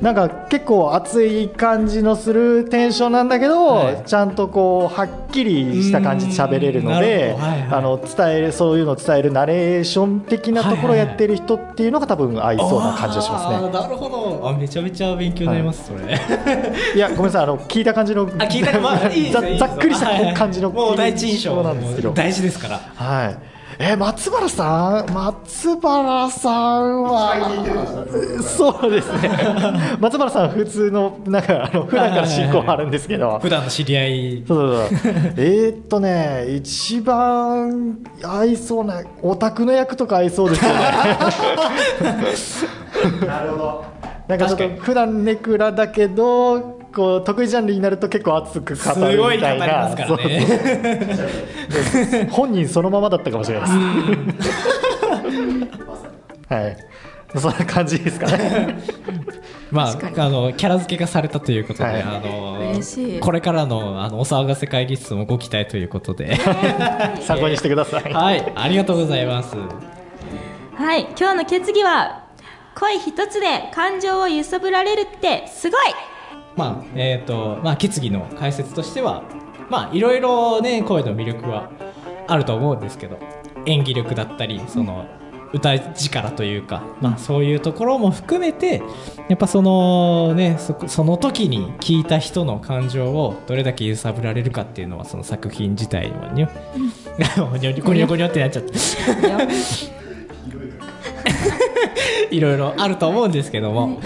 [0.01, 4.03] なんか結構熱い感じのするテンションなんだけど、はい。
[4.05, 7.35] ちゃんとこうはっきりした感じで喋れるので
[7.71, 13.55] あの伝えるそういうのを伝えるナレーション的なところをやってる人っていうのが多分合いそうな感じがしますね。
[13.55, 14.49] あーなるほど。
[14.49, 16.15] あめちゃめちゃ勉強になります、それ。
[16.95, 16.99] い。
[16.99, 20.33] やごめんなさいあの聞いた感じのあ聞いたまあいいざっくりしたはいはい。
[20.35, 22.11] 感じのもう第一印象なんですけど。
[22.11, 22.77] 大事ですから。
[22.77, 23.56] はい。
[23.79, 25.13] えー松原さん？
[25.13, 28.07] 松原さんは？
[28.41, 29.29] そうですね。
[29.99, 33.37] 松原さん普通のなんかあの普段から親交あるんですけど。
[33.39, 34.43] 普段の知り合い。
[34.47, 34.57] そう
[34.89, 35.09] そうそう。
[35.37, 40.79] えーっとね一番合いそうなオタクの役とか合いそうですよね。
[43.27, 43.85] なるほど。
[44.27, 50.45] なんかちょっと普段ネクラだけどこう得意ジャンルになると結構熱く語するごい語りみたいなますからね。
[52.31, 53.73] 本人そのままだったかもしれないで
[54.43, 54.49] す。
[56.53, 56.77] はい。
[57.35, 58.77] そんな感じですかね。
[59.69, 59.95] まああ
[60.29, 62.01] のキャラ付けがされたということで、はい。
[62.01, 63.19] あの嬉しい。
[63.19, 66.37] これからのあのお騒がせ会議室もご期待ということで。
[67.21, 68.13] 参考にしてください。
[68.13, 68.53] はい。
[68.55, 69.55] ありがとうございます。
[70.75, 71.07] はい。
[71.19, 72.23] 今日の決議は
[72.75, 75.81] 恋一つで感情を揺さぶられるってすごい
[76.57, 79.23] まあえっ、とまあ決議の解説としては
[79.69, 81.69] まあいろいろね声の魅力は
[82.27, 83.19] あると思うんですけど
[83.65, 85.05] 演技力だったりその
[85.53, 88.81] 歌力というか、まあ、そういうところも含めて
[89.29, 96.47] やっぱそのねそこその時に聞いた人の感情をどれだけ揺さぶられるかっていうのはその作品自体はにょ
[97.57, 98.73] にょにょこにょこにょってなっちゃって
[102.35, 103.99] いろいろあると思うんですけども。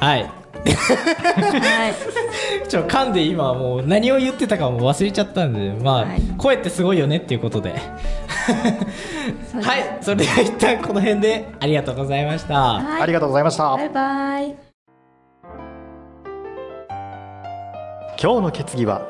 [0.00, 0.22] はい。
[0.22, 0.45] はい
[2.68, 6.20] ちょ噛んで今もう何を言ってたかも忘れちゃったんでまあ、はい。
[6.36, 7.70] 声ってすごいよねっていうことで。
[7.70, 7.80] はい
[10.00, 13.02] それでは一旦この辺でありがとうございました、はい。
[13.02, 13.76] ありがとうございました。
[13.76, 14.54] バイバイ。
[18.20, 19.02] 今日の決議は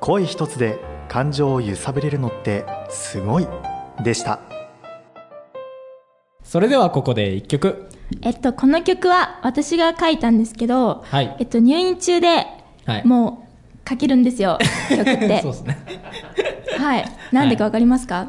[0.00, 3.48] 声一つで感情を揺さぶれるのってすごい
[4.02, 4.40] でした。
[6.42, 7.88] それではここで一曲
[8.22, 11.36] えっとこの曲は私が書いたんですけど、はい。
[11.40, 12.46] えっと入院中で
[12.84, 13.06] はい。
[13.06, 13.46] も
[13.84, 14.58] う書けるんですよ
[14.90, 15.38] 曲って。
[15.42, 15.78] そうですね。
[16.78, 17.04] はい。
[17.32, 18.28] なんでかわかりますか、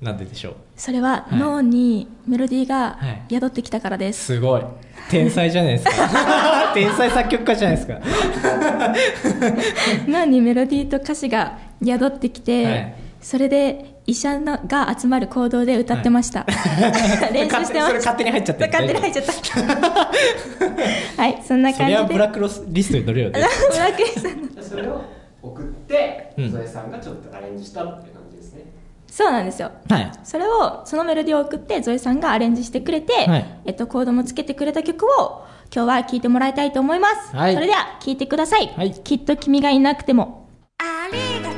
[0.00, 0.54] なんででしょう？
[0.76, 1.36] それははい。
[1.38, 3.30] 脳にメロディーがはい。
[3.30, 4.62] 宿ってきたからです、すごい。
[5.10, 5.90] 天才じゃないですか。
[6.74, 8.00] 天才作曲家じゃないですか。
[10.08, 12.94] 脳にメロディーと歌詞が宿ってきて、はい
[13.26, 16.46] それで医者のが集まる行動で歌ってました、
[17.34, 18.66] 練習してまそれ勝手に入っちゃって。
[18.68, 19.32] 勝手に入っちゃった。
[21.20, 22.04] はいそんな感じで。
[22.04, 23.40] ブラックロスリストに載るよね。
[23.72, 24.22] ブラックリス。
[24.22, 25.02] トのそれを
[25.42, 26.52] 送って、うん。
[26.52, 28.62] ゾエさんがちょっとアレンジしたっていう感じですね。
[29.08, 29.72] そうなんですよ。
[29.90, 30.12] はい。
[30.22, 33.44] それをそのメロディーを送ってゾエさんがアレンジしてくれて、はい。
[33.64, 35.42] えっと、コードもつけてくれた曲を
[35.74, 37.54] 今日は聴いてもらいたいと思います、はい。
[37.54, 38.92] それでは聴いてください、はい。
[38.92, 40.46] きっと君がいなくても。
[40.78, 41.55] ありがとう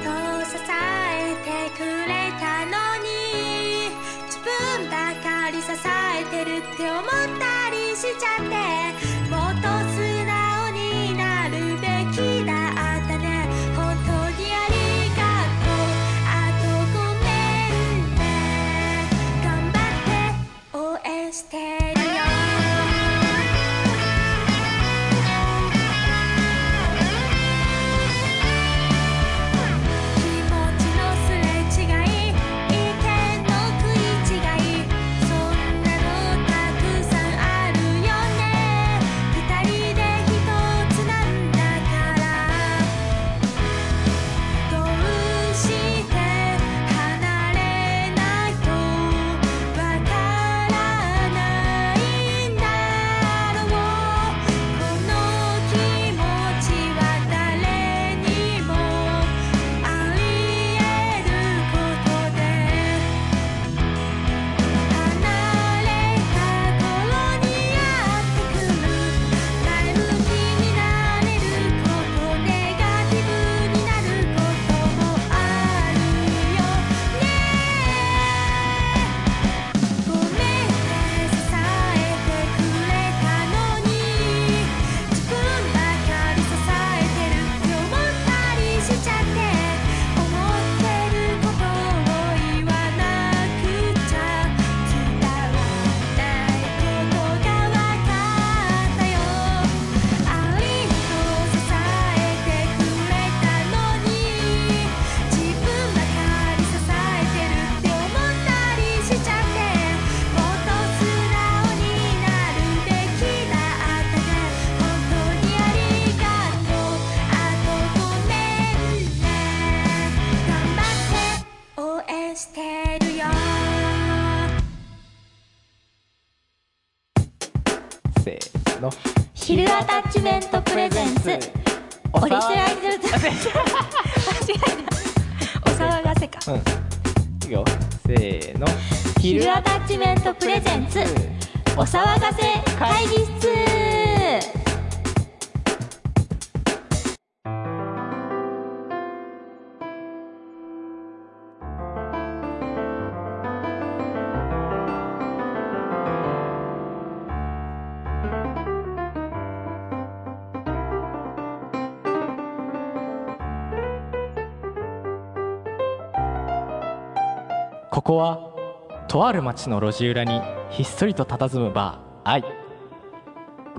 [169.29, 172.45] ある町の路地裏にひっそりと佇むバー愛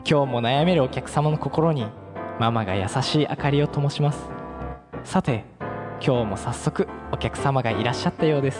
[0.07, 1.88] 今日も悩めるお客様の心に
[2.39, 4.29] ママが優しい明かりを灯します。
[5.03, 5.45] さて
[6.05, 8.59] 今日も早速お客様がいらっしゃったようです。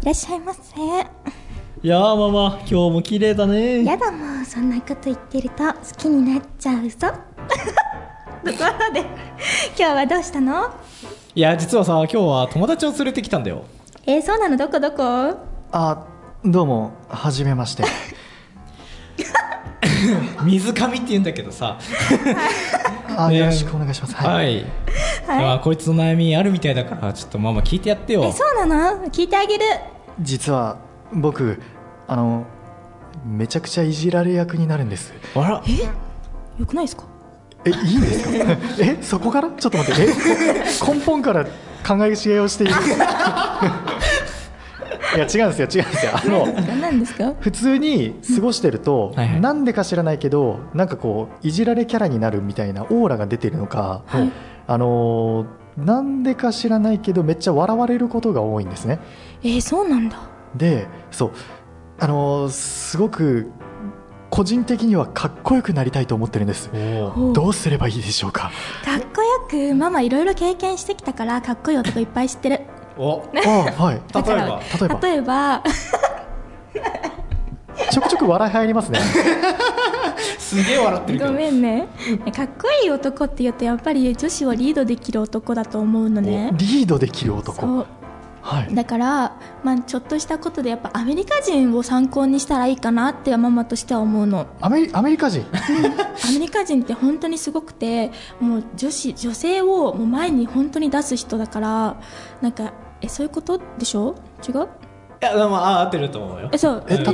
[0.00, 0.70] いらっしゃいませ。
[1.82, 3.82] いやーママ今日も綺麗だね。
[3.82, 7.08] やだもうそんなこと言ってると好きになっちゃうぞ。
[8.44, 9.00] ところで
[9.76, 10.72] 今日はどうしたの？
[11.34, 13.64] いや実はさ今日は友達を連れてきたんだよ。
[14.06, 14.56] えー、そうなの？
[14.56, 15.38] どこどこ？
[15.72, 16.06] あ
[16.44, 17.84] どうもはじめまして。
[20.44, 21.78] 水上って言うんだけどさ。
[22.24, 22.36] ね
[23.16, 24.14] あよろしくお願いします。
[24.14, 24.64] はい、い。
[25.28, 28.24] やこいつの悩みあるみたいだからちょっとママ聞いてやってよ。
[28.24, 29.04] えそうなの？
[29.06, 29.64] 聞いてあげる。
[30.20, 30.76] 実は
[31.14, 31.60] 僕
[32.08, 32.44] あの
[33.26, 35.14] めちゃくちゃいじられ役になるんです。
[35.34, 35.62] あら。
[36.58, 37.04] よくないですか？
[37.64, 38.56] えいいんですか？
[38.80, 39.50] えそこから？
[39.50, 40.02] ちょっと待って。
[40.02, 40.06] え
[40.94, 41.50] 根本から考
[42.04, 42.72] え違いをしている。
[45.14, 45.82] いや違うんですよ。
[45.82, 46.12] 違うんですよ。
[46.14, 46.46] あの
[46.80, 47.34] 何ですか？
[47.40, 49.40] 普通に過ごしてると、はいはい。
[49.40, 54.30] なんでか知らないけどなんかこういじられキャラになるみたいなオーラが出てるのか、はい。
[54.66, 58.98] あのーなんでか知らないけどめっちゃ笑われることが多いんですね。
[59.42, 60.18] えー、そうなんだ。
[60.54, 61.30] でそう。
[61.98, 63.50] あのーすごく
[64.32, 66.70] 個人的にはかっこよくなりたいと思ってるんです。
[67.34, 68.50] どうすればいいでしょうか？
[68.82, 72.60] かっこよくママいろいろ経験してきたからかっこいい男いっぱい知ってる。
[72.96, 73.22] お。
[73.36, 74.00] あはい。
[74.10, 75.00] だから例えば。
[75.00, 75.62] 例えば。
[77.90, 79.00] ちょくちょく笑い入りますね。
[80.38, 81.88] すげえ笑ってるけごどめんね。
[82.34, 86.52] かっこいい男って言うとやっぱり女子をリードできる男だと思うのね。
[86.54, 87.60] リードできる男。
[87.60, 87.86] そう
[88.42, 88.74] はい。
[88.74, 94.46] だから、まあ、ちょっとしたことでやっぱアメリカ人を参考にしたらいいかなってママとしては思うの。
[94.60, 95.46] アメリアメリカ人？
[95.54, 101.96] アメリカ人って本当にすごくてもう女子女性をもう前に本当に出す人だから
[102.40, 104.16] なんかえそういうことでしょ？
[104.46, 104.68] 違う？
[105.22, 106.48] いやでもあ合ってると思うよ。
[106.50, 106.84] えそう。
[106.88, 107.12] え例えば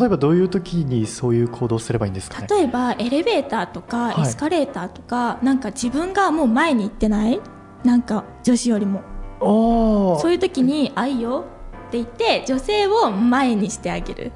[0.00, 2.48] 例えばどういう時にそういう行動すればいいんですかね？
[2.50, 4.22] 例えばエレベーターとかはい。
[4.22, 7.40] エスカレーターとか、なんか自分がもう前に行ってない？
[7.84, 9.02] なんか女子よりも。
[9.15, 11.44] おそういう時に「あいいよ」
[11.88, 14.32] って言って女性を前にしてあげる。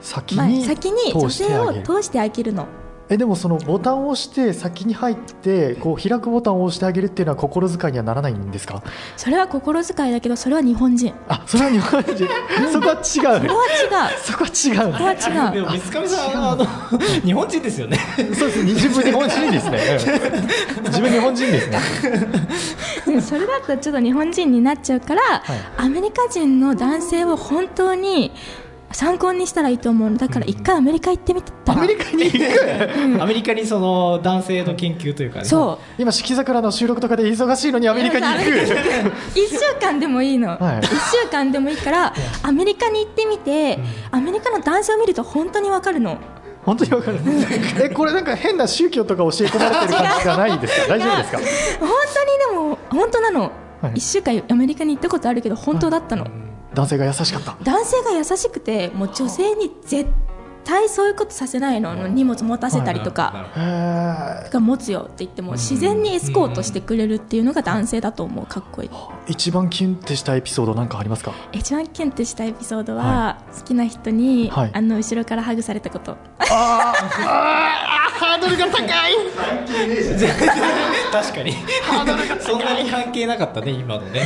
[0.00, 2.66] 先に先に女性を通してあげるの
[3.10, 8.82] えでもそのボタンを押して先に入ってこう開くボタンを押してあげるっていうのは心遣いにはならないんですか？
[9.16, 11.14] それは心遣いだけどそれは日本人。
[11.28, 12.28] あそれは日本人。
[12.70, 13.02] そこは違う。
[13.02, 14.18] それは違う。
[14.22, 14.52] そこは違う。
[14.52, 15.54] それは違う。
[15.54, 16.66] でも水上さんはあの
[17.24, 17.98] 日本人ですよね。
[18.34, 19.78] そうです自分日本人ですね。
[20.78, 21.78] う ん自分日本人ですね。
[23.06, 25.22] でもそれだとちょっと日本人になっちゃうから、
[25.78, 28.32] アメリカ人の男性を本当に
[28.90, 30.16] 参考にしたらいいと思うの。
[30.16, 31.78] だから一回アメリカ行ってみたら。
[31.78, 32.32] アメリカに行
[33.18, 35.44] くアメリカにその男性の研究というかね。
[35.44, 36.02] そう。
[36.02, 38.50] 今四季桜の収録とかで忙しいのにアメリカに行く。
[38.50, 40.58] 1週間でもいいの、はい。
[40.80, 40.82] 1
[41.22, 43.78] 週間でもいいからアメリカに行ってみて、
[44.10, 46.18] アメリカの男性を見ると本当にわかるの。
[46.64, 47.18] 本当にわかる。
[47.82, 50.88] えこれなんか変な宗教とか教え込まれてる感じがないですか？
[50.88, 51.38] 大丈夫ですか？
[51.80, 51.88] 本
[52.50, 53.92] 当にでも本当なの、はい。
[53.92, 56.26] 1週間アメリカに行ったことあるけど本当だったの、
[56.74, 57.56] 男性が優しかった。
[57.62, 60.08] 男性が優しくてもう女性に絶
[60.68, 68.44] 対そういうことさせないの、荷物持たせたりとか、が持つよって言っても自然にエスコートしてくれるっていうのが男性だと思う。
[68.46, 68.90] かっこいい。
[69.28, 71.32] 一番キュンってしたエピソードなんかありますか？
[71.52, 74.70] 一番キュンってしたエピソードは、好きな人に、はい。
[74.74, 76.18] あの後ろからハグされたこと。
[76.40, 78.84] ハードルが高い。
[81.10, 81.54] 確かに。
[82.40, 84.20] そんなに関係なかったね今のね。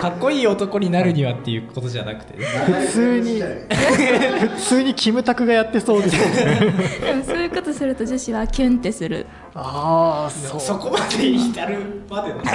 [0.00, 2.38] かっこいい男になるにはっていうことじゃなくて。
[2.38, 6.72] ね普通に普通にキムタクがやってそうですね。
[7.00, 9.26] でもそういうことすると女子はキュンってする。
[9.54, 10.60] ああそう。
[10.60, 12.44] そこまで至るまでの。
[12.44, 12.52] さ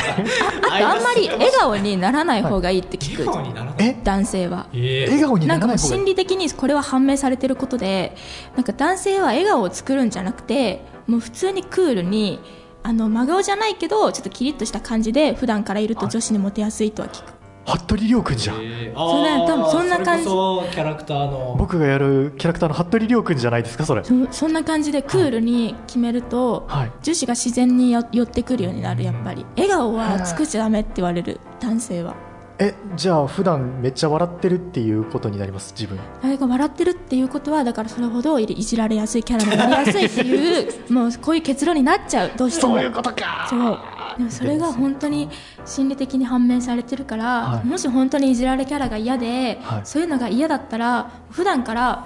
[0.72, 3.76] あとあんまり笑顔にならない方がいいって聞く、笑顔にならない。
[3.80, 3.98] え？
[4.04, 4.68] 男性は。
[4.74, 6.00] え笑顔になかもうなんらない方がいい。
[6.00, 8.16] 心理的にこれは判明されてることで
[8.56, 12.40] なんか男性は笑顔を作るんじゃなくてもう普通にクールに
[12.84, 18.56] あの真顔じゃないけどちょっとキリッとした感じで普段からいると女子にモテやすいとは聞く服部亮君じゃん。
[18.58, 18.96] えー。
[18.96, 20.24] そうだよ多分そんな感じ。
[20.24, 21.56] それこそキャラクターの。
[21.58, 24.04] 僕がやるキャラクターの服部亮君じゃないですかそれ。
[24.04, 26.92] そそんな感じでクールに決めると、はい。
[27.02, 29.46] 女子が自然によ寄ってくるようになるやっぱり。
[29.56, 32.32] 笑顔は作っちゃダメって言われる男性は。
[32.64, 36.00] えじゃあ普段めっちゃ笑ってるっていうことになります自分。
[36.22, 42.32] あれが笑ってるっていうことはだからそれほどいじられやすいキャラになりやすいっていう もうこういう結論になっちゃう。
[42.38, 42.76] どうしても。
[42.76, 43.48] そういうことか。
[43.50, 43.80] そう
[44.18, 45.30] でもそれが本当に
[45.66, 47.66] 心理的に判明されてるから、はい。
[47.66, 49.82] もし本当にいじられキャラが嫌で、はい。
[49.84, 52.06] そういうのが嫌だったら普段からあ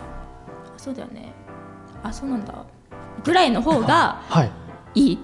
[0.77, 1.33] そうだよね。
[2.03, 2.65] あそうなんだ。
[3.23, 4.51] ぐらいの方がはい。
[4.95, 5.19] いい。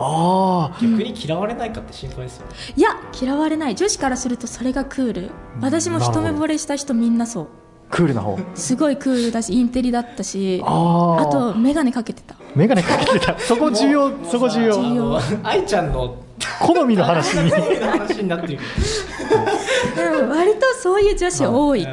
[0.00, 2.54] ああ逆に嫌われないかって心配ですよね。
[2.76, 3.74] いや嫌われない。
[3.74, 5.30] 女子からするとそれがクール。
[5.60, 7.48] 私も一目惚れした人みんなそう
[7.90, 8.38] クールな方。
[8.54, 12.34] すごいクールだしインテリだったしあと眼鏡かけてた。
[12.54, 13.38] 眼鏡かけてた。
[13.40, 15.20] そこ重要そこ重要。
[15.42, 16.16] 愛ちゃんの
[16.60, 18.58] 好みの話に話になってる
[19.96, 21.86] でも割とそういう女子多い。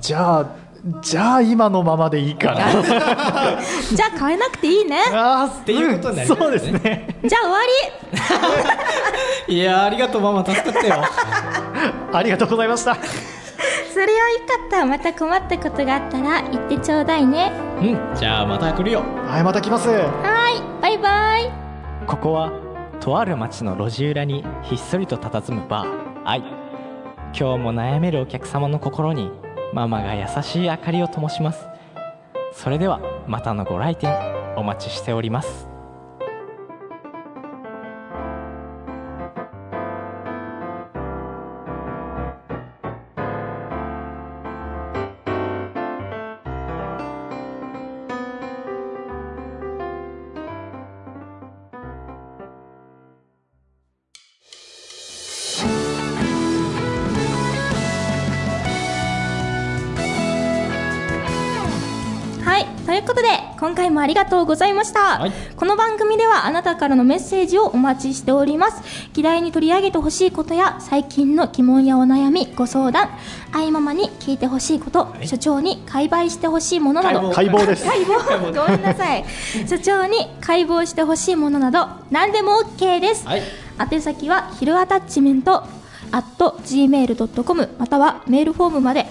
[0.00, 0.46] じゃあ
[1.00, 2.70] じゃあ今のままでいいかな。
[2.82, 5.00] じゃあ変えなくていいね。
[5.12, 6.46] あーっていうことになりますね。
[6.46, 7.18] そうですね。
[7.24, 7.58] じゃあ終わ
[9.48, 9.54] り。
[9.56, 11.02] いやーありがとうママ助かったよ。
[12.12, 12.96] ありがとうございました
[13.96, 17.50] それはよかったまた困ったことがあったら言ってちょうだいね。
[17.80, 19.00] うんじゃあまた来るよ。
[19.00, 19.88] はいまた来ます。
[19.88, 21.50] はいバイバイ。
[22.06, 22.52] ここは
[23.00, 26.22] とある町の路地裏にひっそりと佇むバー。
[26.26, 26.40] 愛
[27.34, 29.30] 今日も悩めるお客様の心に
[29.72, 31.66] ママが優しい明かりを灯します。
[32.52, 34.14] それではまたのご来店
[34.58, 35.70] お待ちしております
[62.98, 63.28] いということで
[63.60, 65.32] 今回もありがとうございました、はい。
[65.56, 68.82] この番組ではあなたからのメッセージをお待ちしております。
[69.12, 73.10] 議題に取り上げてほしいことや最近の疑問やお悩みご相談
[73.52, 77.66] あいママに聞いてほしいこと、所長に解剖してほしいものなど解剖。
[77.66, 77.84] です。
[77.84, 78.54] 解剖？
[78.54, 79.24] ごめんなさい。
[79.68, 83.42] 所長に解剖してほしいものなど何でも OK です、はい。
[83.92, 85.64] 宛先はヒルアタッチメント
[86.10, 89.06] gmail.com またはメールフォームまで。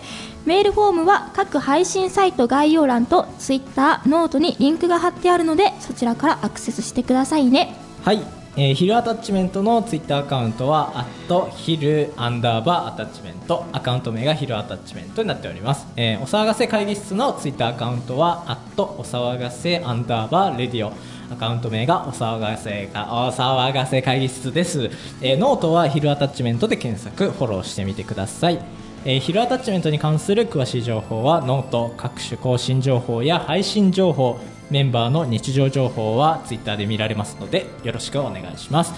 [0.45, 7.75] メールフォームは各配信サイト概要欄と Twitter、ノートにリンクが貼ってあるのでそちらからアクセスしてくださいね。
[8.03, 8.19] はい、
[8.55, 15.87] えーヒルアタッチメントのツイッターアカウントは、アットヒルアンダーバーアタッチメント、アカウント名がヒルアタッチメントになっております。
[15.97, 20.93] えーお騒がせ会議室のツイッターアカウントは、アットお騒がせアンダーバー radio、
[21.31, 24.89] アカウント名がお騒がせかお騒がせ会議室です。
[25.21, 28.59] えーノートはヒルアタッチメントで検索、フォローしてみてください。
[29.05, 34.39] えーヒルアタッチメントに関する詳しい情報はノート各種更新情報や配信情報
[34.71, 38.93] メンバーの日常情報はツイッターで見られますのでよろしくお願いします、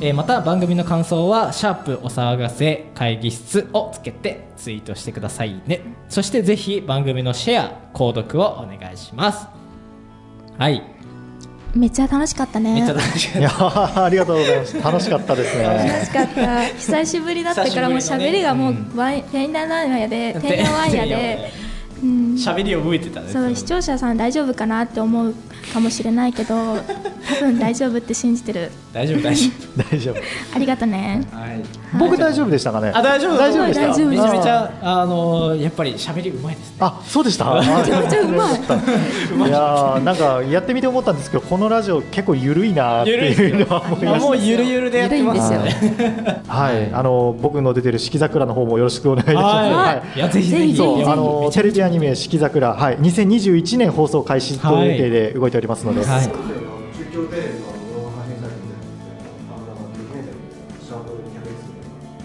[0.00, 9.46] えーまた番組の感想は「シャープお騒がせ会議室」をつけてツイートしてくださいねそしてぜひ番組のシェア購読をお願いします
[10.58, 10.93] はい
[11.74, 12.74] めっちゃ楽しかったね。
[12.74, 14.80] めっちゃ楽しかっいやーありがとうございます。
[14.80, 15.64] 楽しかったですね。
[15.64, 16.64] 楽しかった。
[16.66, 20.32] 久しぶりだったからもう喋りがもうワインてんやわんやで。
[20.34, 21.52] たてんやわんやで。
[22.02, 22.34] うん。
[22.34, 23.28] 喋り覚えてたね。
[23.28, 25.34] そう視聴者さん大丈夫かなって思う
[25.72, 28.70] かもしれないけど多分大丈夫って信じてる。
[28.92, 29.50] 大丈夫大丈
[29.90, 30.14] 大丈夫。
[30.54, 31.22] ありがとね。
[31.32, 31.62] 夫はい。
[31.98, 32.92] 僕大丈夫でしたかね？
[32.94, 33.38] あ大丈夫。
[33.38, 36.76] 大丈夫でした大丈夫めちゃめちゃあのやっぱり喋りうまいですね。
[36.80, 37.54] あそうでした？
[37.54, 38.54] めちゃめちゃうまい。
[39.48, 45.52] いやーなんかやってみて思ったんですけどこのラジオ結構緩いなっていうのは思いましもうゆるゆるでやってます。
[45.52, 46.02] ゆるいんですよ。
[46.46, 46.90] たはい。
[46.92, 49.44] あの僕の出てる四季桜の方もよろしくお願いします。
[49.74, 50.18] はい。
[50.18, 50.20] い。
[50.20, 50.82] やぜひぜひ。
[51.06, 55.50] あのテレビアニメ「四季桜」はい、2021年放送開始という予定で動い。
[55.50, 56.32] ておりますので、はい。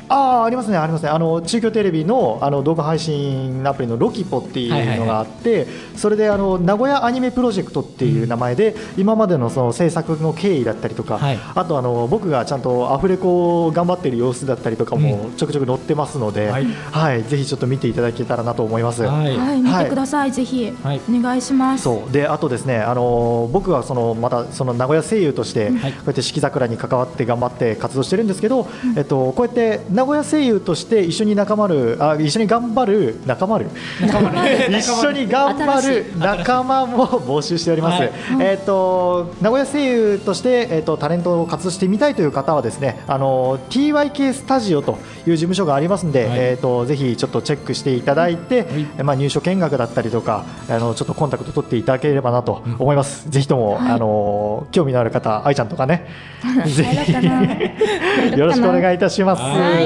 [0.10, 1.10] ああありますねありますね。
[1.10, 11.40] あの中京テレビのあの動画配信アプリのロキポっていうのがあって、それであの名古屋アニメプロジェクトっていう名前で、今までのその制作の経緯だったりとか、はい。
[11.56, 16.54] あとあの僕がちゃんとアフレコを頑張っている様子だったりとかもちょくちょく載ってますので、は
[16.92, 17.22] はい。
[17.22, 19.04] いぜひちょっと見ていただけたらなと思います。
[19.04, 19.38] はい。
[19.38, 21.02] はい見てください、ぜひ、はい。
[21.10, 21.84] お願いします。
[21.84, 22.12] そう。
[22.12, 33.70] であとですね、あの僕はそのまたその名古屋声優として、こはいうやって四季桜に関わって頑張って活動してるんですけど、えっと、こうやって名古屋声優として一緒に仲間るあ一緒に頑張る仲間る？
[34.70, 38.04] 一緒に頑張る仲間も募集しております。
[38.04, 38.12] はい。
[38.40, 46.40] えっ、と名古屋声優としてえっ、とタレントを活動してみたいという方はですね、あの TYK スタジオという事務所がありますので、はい。
[46.40, 48.68] えっ、とぜひちょっとチェックしていただいて、
[49.04, 53.30] まあ入所見学だったりとかあのちょっとコンタクト取っていただければなと思います。
[53.30, 56.08] ぜひとも、あの興味のある方、愛ちゃんとかね、
[56.66, 57.12] ぜひ。
[58.40, 59.42] よろしくお願いいたします。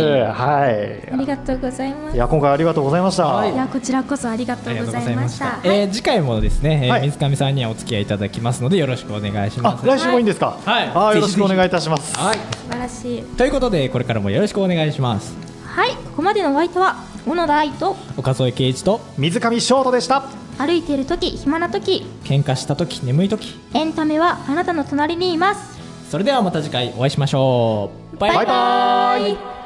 [0.06, 1.10] ははい。
[1.12, 3.26] ありがとうございますいや今回ありがとうございました。
[3.28, 9.84] はいいやこちらこそありがとうございましたえー次回もですね、えーはい水上さんにはお付き合いいただきますのでよろしくお願いします。
[9.84, 10.58] あ来週もいいんですか？
[10.66, 12.18] はいあよろしくお願いいたします。
[12.18, 12.38] はい。
[12.38, 12.42] 素
[12.72, 15.36] 晴らしいということでこれからもよろしくお願いします。
[15.66, 20.24] はいここまでのお相手は小野田愛と岡添圭一と水上翔太でした。
[20.60, 25.80] 歩いている時暇な時喧嘩した時眠い時エンタメはあなたの隣にいます
[26.12, 28.18] それではまた次回お会いしましょう。
[28.18, 29.63] バイバイバイバイ